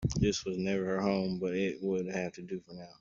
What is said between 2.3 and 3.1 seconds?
to do for now.